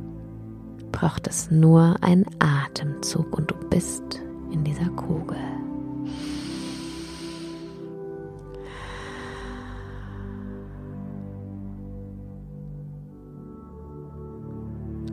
braucht 0.90 1.28
es 1.28 1.50
nur 1.50 1.96
einen 2.00 2.26
Atemzug 2.40 3.38
und 3.38 3.50
du 3.52 3.54
bist 3.70 4.20
in 4.50 4.64
dieser 4.64 4.90
Kugel. 4.90 5.38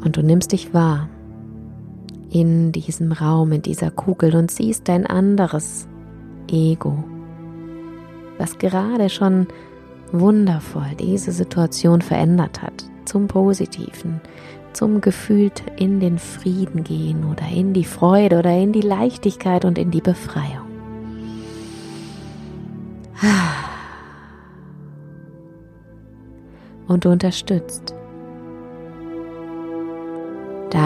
Und 0.04 0.18
du 0.18 0.24
nimmst 0.24 0.52
dich 0.52 0.74
wahr. 0.74 1.10
In 2.30 2.72
diesem 2.72 3.12
Raum, 3.12 3.52
in 3.52 3.62
dieser 3.62 3.92
Kugel 3.92 4.36
und 4.36 4.52
siehst 4.52 4.88
dein 4.90 5.06
anderes 5.06 5.88
Ego, 6.50 7.04
was 8.38 8.58
gerade 8.58 9.10
schon 9.10 9.48
wundervoll 10.12 10.96
diese 11.00 11.32
Situation 11.32 12.02
verändert 12.02 12.62
hat, 12.62 12.86
zum 13.06 13.28
Positiven, 13.28 14.20
zum 14.74 15.00
gefühlt 15.00 15.64
in 15.78 16.00
den 16.00 16.18
Frieden 16.18 16.84
gehen 16.84 17.24
oder 17.26 17.48
in 17.48 17.74
die 17.74 17.86
Freude 17.86 18.40
oder 18.40 18.58
in 18.58 18.74
die 18.74 18.82
Leichtigkeit 18.82 19.64
und 19.64 19.78
in 19.78 19.92
die 19.92 20.02
Befreiung. 20.02 20.68
Und 26.88 27.06
du 27.06 27.10
unterstützt 27.10 27.96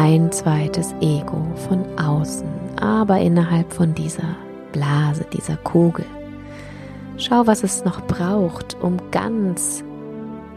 dein 0.08 0.32
zweites 0.32 0.96
Ego 1.02 1.46
von 1.68 1.84
außen, 2.00 2.48
aber 2.78 3.20
innerhalb 3.20 3.74
von 3.74 3.94
dieser 3.94 4.38
Blase, 4.72 5.26
dieser 5.34 5.58
Kugel. 5.58 6.06
Schau, 7.18 7.46
was 7.46 7.62
es 7.62 7.84
noch 7.84 8.08
braucht, 8.08 8.78
um 8.82 8.96
ganz 9.12 9.84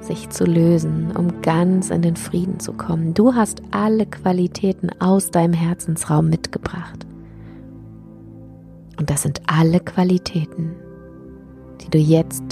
sich 0.00 0.30
zu 0.30 0.44
lösen, 0.44 1.10
um 1.16 1.42
ganz 1.42 1.90
in 1.90 2.00
den 2.00 2.14
Frieden 2.14 2.60
zu 2.60 2.74
kommen. 2.74 3.12
Du 3.12 3.34
hast 3.34 3.60
alle 3.72 4.06
Qualitäten 4.06 4.90
aus 5.00 5.32
deinem 5.32 5.54
Herzensraum 5.54 6.28
mitgebracht. 6.28 7.04
Und 8.98 9.10
das 9.10 9.22
sind 9.22 9.42
alle 9.46 9.80
Qualitäten, 9.80 10.76
die 11.80 11.90
du 11.90 11.98
jetzt 11.98 12.44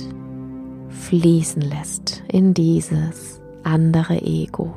fließen 0.89 1.63
lässt 1.63 2.25
in 2.27 2.55
dieses 2.55 3.41
andere 3.63 4.21
Ego 4.21 4.75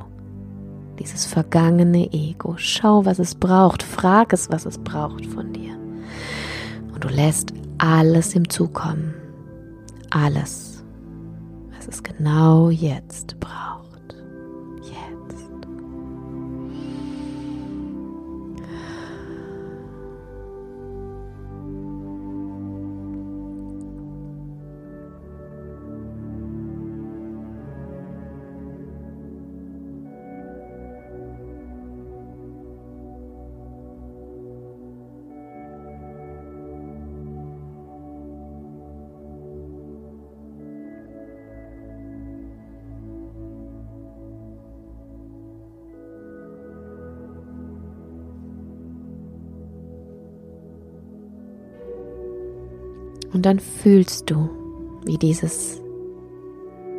dieses 1.01 1.25
vergangene 1.25 2.11
Ego. 2.13 2.55
Schau, 2.57 3.05
was 3.05 3.19
es 3.19 3.35
braucht. 3.35 3.81
Frag 3.83 4.33
es, 4.33 4.51
was 4.51 4.65
es 4.65 4.77
braucht 4.77 5.25
von 5.25 5.51
dir. 5.53 5.75
Und 6.93 7.03
du 7.03 7.07
lässt 7.07 7.53
alles 7.77 8.35
ihm 8.35 8.49
zukommen. 8.49 9.13
Alles, 10.11 10.83
was 11.75 11.87
es 11.87 12.03
genau 12.03 12.69
jetzt 12.69 13.39
braucht. 13.39 13.80
Und 53.33 53.45
dann 53.45 53.59
fühlst 53.59 54.29
du, 54.29 54.49
wie 55.05 55.17
dieses 55.17 55.81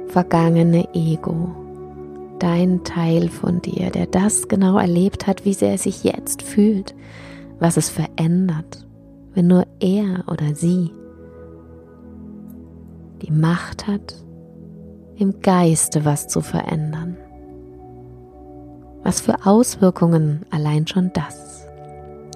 vergangene 0.09 0.89
Ego, 0.95 1.55
dein 2.39 2.83
Teil 2.85 3.29
von 3.29 3.63
dir, 3.63 3.91
der 3.91 4.07
das 4.07 4.49
genau 4.49 4.79
erlebt 4.79 5.27
hat, 5.27 5.45
wie 5.45 5.57
er 5.61 5.79
sich 5.79 6.05
jetzt 6.05 6.43
fühlt, 6.43 6.95
was 7.61 7.77
es 7.77 7.89
verändert, 7.89 8.87
wenn 9.35 9.47
nur 9.47 9.67
er 9.81 10.25
oder 10.27 10.55
sie 10.55 10.91
die 13.23 13.31
Macht 13.31 13.87
hat, 13.87 14.17
im 15.17 15.41
Geiste 15.41 16.05
was 16.05 16.27
zu 16.27 16.41
verändern. 16.41 17.17
Was 19.05 19.21
für 19.21 19.47
Auswirkungen 19.47 20.45
allein 20.51 20.87
schon 20.87 21.13
das 21.13 21.67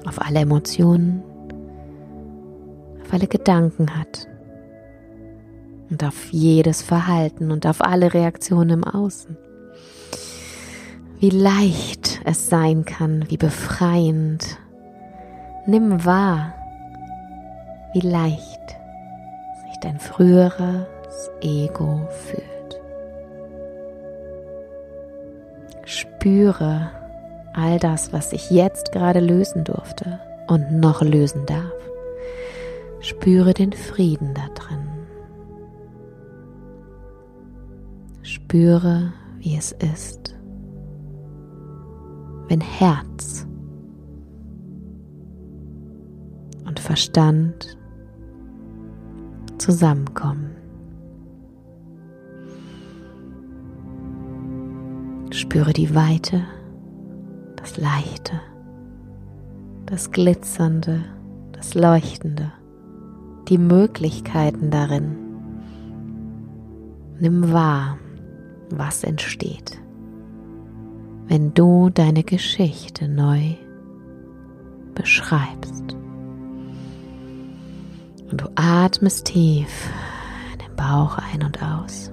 auf 0.06 0.20
alle 0.20 0.40
Emotionen, 0.40 1.22
auf 3.06 3.12
alle 3.12 3.28
Gedanken 3.28 3.96
hat 3.96 4.26
und 5.90 6.02
auf 6.02 6.32
jedes 6.32 6.82
Verhalten 6.82 7.52
und 7.52 7.66
auf 7.66 7.80
alle 7.80 8.12
Reaktionen 8.12 8.70
im 8.70 8.84
Außen. 8.84 9.36
Wie 11.20 11.30
leicht 11.30 12.20
es 12.24 12.48
sein 12.48 12.84
kann, 12.84 13.24
wie 13.28 13.36
befreiend. 13.36 14.58
Nimm 15.66 16.04
wahr, 16.04 16.54
wie 17.94 18.00
leicht 18.00 18.76
sich 19.62 19.78
dein 19.80 20.00
früheres 20.00 21.30
Ego 21.40 22.08
fühlt. 22.10 22.80
Spüre 25.84 26.90
all 27.54 27.78
das, 27.78 28.12
was 28.12 28.30
sich 28.30 28.50
jetzt 28.50 28.90
gerade 28.90 29.20
lösen 29.20 29.62
durfte 29.62 30.18
und 30.48 30.72
noch 30.80 31.02
lösen 31.02 31.46
darf. 31.46 31.72
Spüre 33.00 33.54
den 33.54 33.72
Frieden 33.72 34.34
da 34.34 34.48
drin. 34.54 34.86
Spüre, 38.22 39.12
wie 39.38 39.56
es 39.56 39.72
ist, 39.72 40.36
wenn 42.48 42.60
Herz 42.60 43.46
und 46.64 46.80
Verstand 46.80 47.76
zusammenkommen. 49.58 50.56
Spüre 55.32 55.72
die 55.72 55.94
Weite, 55.94 56.42
das 57.56 57.76
Leichte, 57.76 58.40
das 59.86 60.10
Glitzernde, 60.10 61.04
das 61.52 61.74
Leuchtende, 61.74 62.52
die 63.48 63.58
Möglichkeiten 63.58 64.70
darin. 64.70 65.16
Nimm 67.18 67.52
wahr, 67.52 67.98
was 68.70 69.04
entsteht, 69.04 69.80
wenn 71.28 71.54
du 71.54 71.90
deine 71.90 72.24
Geschichte 72.24 73.08
neu 73.08 73.54
beschreibst. 74.94 75.96
Und 78.30 78.40
du 78.40 78.48
atmest 78.56 79.26
tief 79.26 79.90
den 80.60 80.74
Bauch 80.74 81.18
ein 81.18 81.44
und 81.44 81.62
aus. 81.62 82.10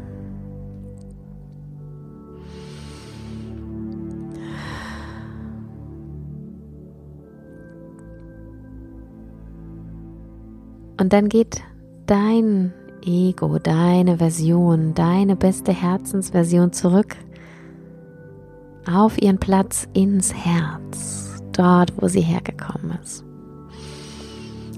Und 11.03 11.11
dann 11.11 11.27
geht 11.27 11.61
dein 12.05 12.71
Ego, 13.03 13.59
deine 13.59 14.19
Version, 14.19 14.93
deine 14.93 15.35
beste 15.35 15.73
Herzensversion 15.73 16.71
zurück 16.71 17.17
auf 18.89 19.21
ihren 19.21 19.37
Platz 19.37 19.85
ins 19.91 20.33
Herz, 20.33 21.43
dort, 21.51 21.91
wo 22.01 22.07
sie 22.07 22.21
hergekommen 22.21 22.97
ist. 23.03 23.25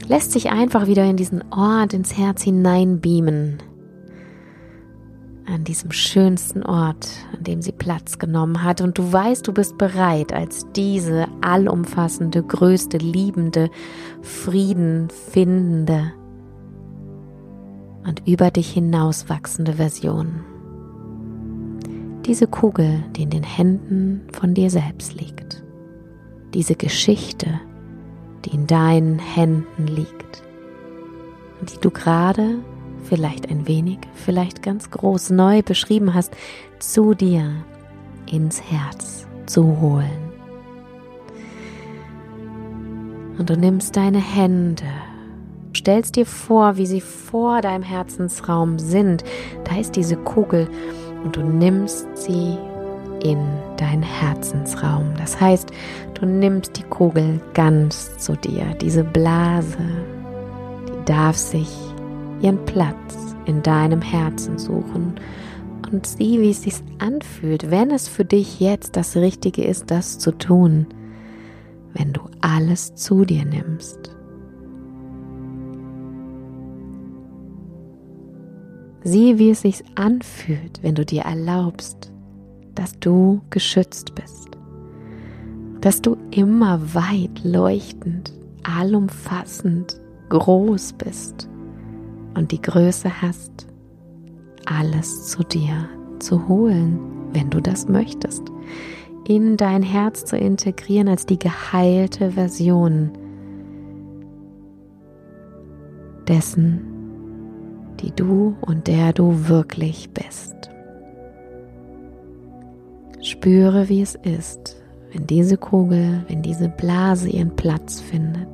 Lässt 0.08 0.32
sich 0.32 0.50
einfach 0.50 0.88
wieder 0.88 1.06
in 1.06 1.16
diesen 1.16 1.44
Ort, 1.54 1.94
ins 1.94 2.18
Herz 2.18 2.42
hineinbeamen, 2.42 3.62
an 5.48 5.64
diesem 5.64 5.92
schönsten 5.92 6.64
Ort, 6.64 7.08
an 7.36 7.44
dem 7.44 7.62
sie 7.62 7.72
Platz 7.72 8.18
genommen 8.18 8.64
hat. 8.64 8.82
Und 8.82 8.98
du 8.98 9.12
weißt, 9.12 9.48
du 9.48 9.54
bist 9.54 9.78
bereit, 9.78 10.34
als 10.34 10.66
diese 10.76 11.28
allumfassende, 11.42 12.44
größte, 12.44 12.98
liebende, 12.98 13.70
Frieden 14.22 15.10
findende 15.10 16.14
und 18.06 18.28
über 18.28 18.52
dich 18.52 18.72
hinaus 18.72 19.30
wachsende 19.30 19.74
Version. 19.74 20.44
Diese 22.26 22.48
Kugel, 22.48 23.04
die 23.16 23.24
in 23.24 23.30
den 23.30 23.44
Händen 23.44 24.22
von 24.32 24.54
dir 24.56 24.70
selbst 24.72 25.14
liegt. 25.14 25.64
Diese 26.54 26.76
Geschichte, 26.76 27.60
die 28.46 28.56
in 28.56 28.66
deinen 28.66 29.20
Händen 29.20 29.88
liegt. 29.88 30.44
Und 31.60 31.74
die 31.74 31.80
du 31.80 31.92
gerade 31.92 32.60
vielleicht 33.06 33.50
ein 33.50 33.68
wenig, 33.68 34.00
vielleicht 34.14 34.62
ganz 34.62 34.92
groß 34.92 35.30
neu 35.32 35.62
beschrieben 35.62 36.14
hast, 36.14 36.36
zu 36.80 37.14
dir 37.14 37.52
ins 38.32 38.62
Herz 38.62 39.28
zu 39.46 39.80
holen. 39.80 40.26
Und 43.38 43.50
du 43.50 43.58
nimmst 43.58 43.96
deine 43.96 44.20
Hände, 44.20 44.86
stellst 45.76 46.16
dir 46.16 46.26
vor, 46.26 46.78
wie 46.78 46.86
sie 46.86 47.02
vor 47.02 47.62
deinem 47.62 47.84
Herzensraum 47.84 48.80
sind. 48.80 49.24
Da 49.66 49.78
ist 49.78 49.96
diese 49.96 50.16
Kugel 50.16 50.70
und 51.24 51.36
du 51.36 51.42
nimmst 51.42 52.08
sie 52.16 52.58
in 53.24 53.40
deinen 53.78 54.04
Herzensraum. 54.04 55.14
Das 55.18 55.40
heißt, 55.42 55.72
du 56.14 56.26
nimmst 56.26 56.78
die 56.78 56.84
Kugel 56.84 57.42
ganz 57.54 58.18
zu 58.18 58.38
dir. 58.38 58.66
Diese 58.80 59.04
Blase, 59.04 59.78
die 60.88 61.06
darf 61.06 61.36
sich 61.36 61.85
ihren 62.42 62.64
Platz 62.66 63.36
in 63.46 63.62
deinem 63.62 64.02
Herzen 64.02 64.58
suchen 64.58 65.16
und 65.92 66.06
sieh, 66.06 66.40
wie 66.42 66.50
es 66.50 66.64
sich 66.64 66.76
anfühlt, 67.00 67.72
wenn 67.72 67.92
es 67.92 68.08
für 68.08 68.26
dich 68.26 68.60
jetzt 68.60 68.96
das 68.96 69.16
Richtige 69.16 69.64
ist, 69.64 69.92
das 69.92 70.18
zu 70.18 70.32
tun, 70.32 70.88
wenn 71.94 72.12
du 72.14 72.22
alles 72.42 72.96
zu 72.96 73.24
dir 73.24 73.46
nimmst. 73.46 74.12
Sieh, 79.04 79.38
wie 79.38 79.52
es 79.52 79.62
sich 79.62 79.84
anfühlt, 79.96 80.82
wenn 80.82 80.96
du 80.96 81.06
dir 81.06 81.22
erlaubst, 81.22 82.12
dass 82.74 83.00
du 83.00 83.42
geschützt 83.52 84.16
bist, 84.16 84.50
dass 85.82 86.02
du 86.02 86.18
immer 86.32 86.82
weit 86.96 87.44
leuchtend, 87.44 88.34
allumfassend, 88.64 90.02
groß 90.30 90.94
bist 90.94 91.48
und 92.36 92.52
die 92.52 92.62
Größe 92.62 93.22
hast, 93.22 93.68
alles 94.66 95.28
zu 95.28 95.44
dir 95.44 95.90
zu 96.20 96.48
holen, 96.48 97.00
wenn 97.34 97.50
du 97.50 97.62
das 97.62 97.88
möchtest, 97.88 98.44
in 99.28 99.58
dein 99.58 99.84
Herz 99.84 100.26
zu 100.26 100.38
integrieren 100.38 101.08
als 101.08 101.26
die 101.26 101.40
geheilte 101.40 102.32
Version 102.32 103.12
dessen, 106.28 106.82
die 108.02 108.12
du 108.12 108.56
und 108.62 108.88
der 108.88 109.14
du 109.14 109.48
wirklich 109.48 110.12
bist. 110.12 110.56
Spüre, 113.22 113.90
wie 113.90 114.02
es 114.02 114.16
ist, 114.16 114.76
wenn 115.12 115.26
diese 115.26 115.58
Kugel, 115.58 116.24
wenn 116.28 116.42
diese 116.42 116.70
Blase 116.70 117.30
ihren 117.30 117.56
Platz 117.56 118.00
findet 118.00 118.48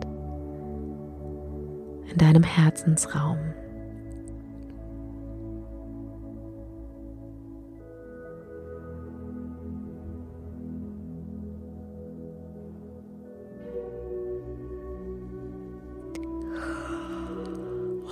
in 2.11 2.17
deinem 2.17 2.43
Herzensraum. 2.43 3.37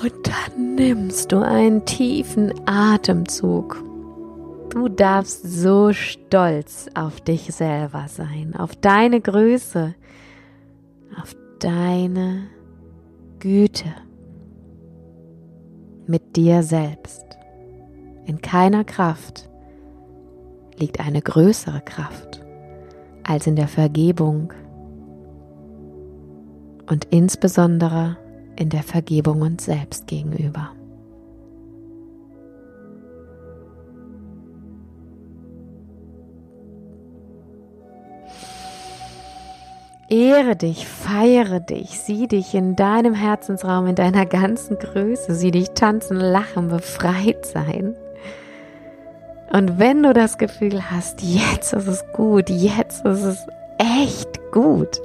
Und 0.02 0.14
dann 0.24 0.76
nimmst 0.76 1.32
du 1.32 1.40
einen 1.40 1.84
tiefen 1.86 2.54
Atemzug. 2.66 3.84
Du 4.70 4.88
darfst 4.88 5.44
so 5.44 5.92
stolz 5.92 6.88
auf 6.94 7.20
dich 7.20 7.54
selber 7.54 8.06
sein, 8.08 8.56
auf 8.56 8.76
deine 8.76 9.20
Größe, 9.20 9.96
auf 11.20 11.36
deine 11.60 12.44
Güte 13.40 13.94
mit 16.08 16.36
dir 16.38 16.64
selbst. 16.64 17.26
In 18.26 18.42
keiner 18.42 18.86
Kraft 18.86 19.50
liegt 20.78 21.00
eine 21.00 21.22
größere 21.22 21.82
Kraft 21.82 22.42
als 23.24 23.48
in 23.48 23.56
der 23.56 23.68
Vergebung 23.68 24.54
und 26.90 27.06
insbesondere 27.06 28.18
in 28.60 28.70
der 28.70 28.84
Vergebung 28.84 29.42
uns 29.42 29.66
selbst 29.66 30.06
gegenüber. 30.06 30.72
Ehre 40.10 40.56
dich, 40.56 40.88
feiere 40.88 41.60
dich, 41.60 42.00
sieh 42.00 42.28
dich 42.28 42.54
in 42.54 42.76
deinem 42.76 43.14
Herzensraum, 43.14 43.86
in 43.88 43.96
deiner 43.96 44.26
ganzen 44.26 44.78
Größe, 44.78 45.36
sieh 45.36 45.52
dich 45.52 45.70
tanzen, 45.70 46.18
lachen, 46.18 46.68
befreit 46.68 47.46
sein. 47.46 47.96
Und 49.54 49.80
wenn 49.80 50.04
du 50.04 50.14
das 50.14 50.38
Gefühl 50.38 50.92
hast, 50.92 51.22
jetzt 51.22 51.74
ist 51.74 51.88
es 51.88 52.04
gut, 52.14 52.50
jetzt 52.50 53.06
ist 53.06 53.24
es 53.24 53.48
echt 53.78 54.52
gut, 54.52 55.00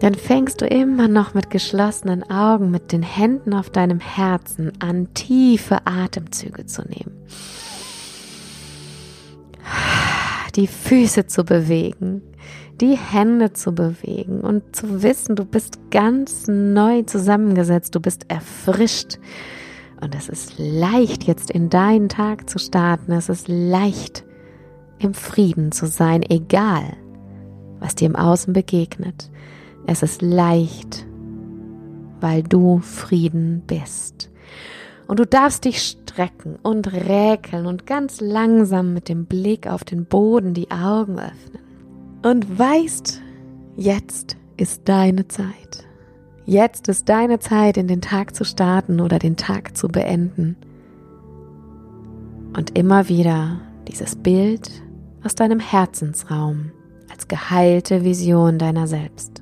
dann 0.00 0.14
fängst 0.14 0.62
du 0.62 0.66
immer 0.66 1.08
noch 1.08 1.34
mit 1.34 1.50
geschlossenen 1.50 2.28
Augen, 2.30 2.70
mit 2.70 2.90
den 2.90 3.02
Händen 3.02 3.52
auf 3.52 3.70
deinem 3.70 4.00
Herzen 4.00 4.72
an, 4.80 5.12
tiefe 5.14 5.86
Atemzüge 5.86 6.66
zu 6.66 6.82
nehmen. 6.82 7.16
Die 10.56 10.66
Füße 10.66 11.26
zu 11.26 11.44
bewegen, 11.44 12.22
die 12.80 12.96
Hände 12.96 13.52
zu 13.52 13.72
bewegen 13.72 14.40
und 14.40 14.74
zu 14.74 15.02
wissen, 15.02 15.36
du 15.36 15.44
bist 15.44 15.78
ganz 15.90 16.46
neu 16.48 17.02
zusammengesetzt, 17.02 17.94
du 17.94 18.00
bist 18.00 18.24
erfrischt. 18.28 19.18
Und 20.00 20.14
es 20.14 20.30
ist 20.30 20.54
leicht, 20.56 21.24
jetzt 21.24 21.50
in 21.50 21.68
deinen 21.68 22.08
Tag 22.08 22.48
zu 22.48 22.58
starten. 22.58 23.12
Es 23.12 23.28
ist 23.28 23.48
leicht, 23.48 24.24
im 24.98 25.12
Frieden 25.12 25.72
zu 25.72 25.86
sein, 25.86 26.22
egal, 26.22 26.96
was 27.80 27.94
dir 27.96 28.06
im 28.06 28.16
Außen 28.16 28.54
begegnet. 28.54 29.30
Es 29.86 30.02
ist 30.02 30.22
leicht, 30.22 31.06
weil 32.20 32.42
du 32.42 32.78
Frieden 32.80 33.62
bist. 33.66 34.30
Und 35.06 35.18
du 35.18 35.26
darfst 35.26 35.64
dich 35.64 35.82
strecken 35.82 36.56
und 36.62 36.92
räkeln 36.92 37.66
und 37.66 37.86
ganz 37.86 38.20
langsam 38.20 38.94
mit 38.94 39.08
dem 39.08 39.26
Blick 39.26 39.66
auf 39.66 39.82
den 39.82 40.04
Boden 40.04 40.54
die 40.54 40.70
Augen 40.70 41.18
öffnen 41.18 41.62
und 42.22 42.58
weißt, 42.58 43.20
jetzt 43.76 44.36
ist 44.56 44.82
deine 44.88 45.26
Zeit. 45.26 45.84
Jetzt 46.44 46.88
ist 46.88 47.08
deine 47.08 47.38
Zeit, 47.38 47.76
in 47.76 47.88
den 47.88 48.00
Tag 48.00 48.34
zu 48.34 48.44
starten 48.44 49.00
oder 49.00 49.18
den 49.18 49.36
Tag 49.36 49.76
zu 49.76 49.88
beenden. 49.88 50.56
Und 52.56 52.76
immer 52.78 53.08
wieder 53.08 53.60
dieses 53.88 54.16
Bild 54.16 54.70
aus 55.24 55.34
deinem 55.34 55.60
Herzensraum 55.60 56.72
als 57.10 57.28
geheilte 57.28 58.04
Vision 58.04 58.58
deiner 58.58 58.86
selbst 58.86 59.39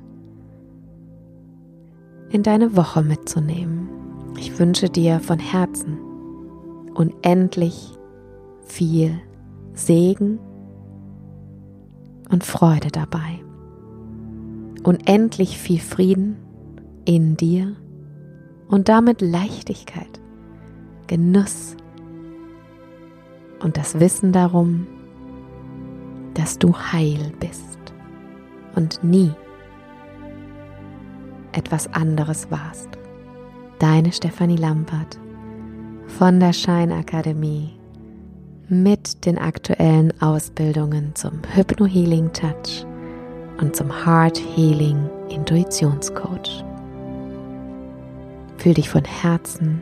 in 2.29 2.43
deine 2.43 2.75
Woche 2.75 3.01
mitzunehmen. 3.01 3.89
Ich 4.37 4.59
wünsche 4.59 4.89
dir 4.89 5.19
von 5.19 5.39
Herzen 5.39 5.97
unendlich 6.93 7.97
viel 8.63 9.19
Segen 9.73 10.39
und 12.29 12.43
Freude 12.43 12.89
dabei. 12.89 13.39
Unendlich 14.83 15.57
viel 15.57 15.79
Frieden 15.79 16.37
in 17.05 17.35
dir 17.35 17.75
und 18.67 18.87
damit 18.87 19.21
Leichtigkeit, 19.21 20.19
Genuss 21.07 21.75
und 23.61 23.77
das 23.77 23.99
Wissen 23.99 24.31
darum, 24.31 24.87
dass 26.35 26.59
du 26.59 26.75
heil 26.75 27.31
bist 27.39 27.79
und 28.75 29.03
nie 29.03 29.31
etwas 31.53 31.91
anderes 31.93 32.49
warst. 32.51 32.89
Deine 33.79 34.11
Stefanie 34.11 34.57
Lampert 34.57 35.19
von 36.07 36.39
der 36.39 36.53
Scheinakademie 36.53 37.79
mit 38.67 39.25
den 39.25 39.37
aktuellen 39.37 40.13
Ausbildungen 40.21 41.15
zum 41.15 41.41
Hypno 41.53 41.85
Healing 41.85 42.31
Touch 42.33 42.85
und 43.59 43.75
zum 43.75 43.89
Heart 44.05 44.41
Healing 44.55 45.09
Intuitionscoach. 45.29 46.63
Fühl 48.57 48.73
dich 48.73 48.89
von 48.89 49.05
Herzen 49.05 49.81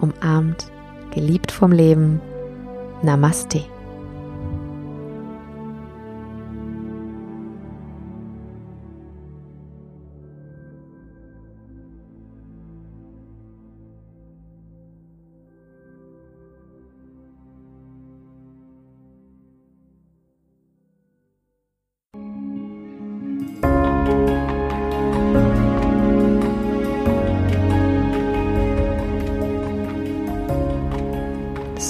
umarmt, 0.00 0.70
geliebt 1.10 1.50
vom 1.50 1.72
Leben. 1.72 2.20
Namaste. 3.02 3.64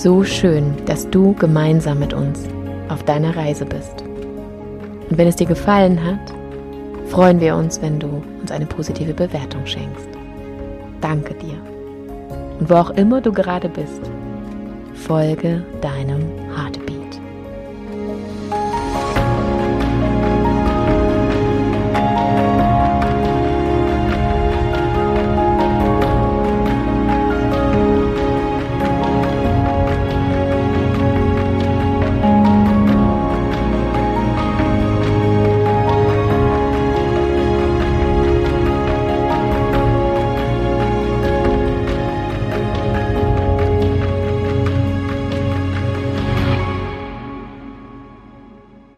So 0.05 0.23
schön, 0.23 0.75
dass 0.85 1.09
du 1.09 1.33
gemeinsam 1.33 1.99
mit 1.99 2.13
uns 2.13 2.47
auf 2.91 3.03
deiner 3.05 3.35
Reise 3.35 3.65
bist. 3.65 4.03
Und 5.09 5.17
wenn 5.17 5.27
es 5.27 5.37
dir 5.37 5.47
gefallen 5.47 5.99
hat, 6.05 6.35
freuen 7.07 7.41
wir 7.41 7.57
uns, 7.57 7.81
wenn 7.81 7.99
du 7.99 8.23
uns 8.39 8.51
eine 8.51 8.67
positive 8.67 9.15
Bewertung 9.15 9.65
schenkst. 9.65 10.09
Danke 11.01 11.33
dir. 11.33 11.57
Und 12.61 12.69
wo 12.69 12.75
auch 12.75 12.91
immer 12.91 13.23
du 13.23 13.33
gerade 13.33 13.71
bist, 13.71 14.03
folge 14.93 15.65
deinem 15.81 16.21
Heartbeat. 16.55 16.84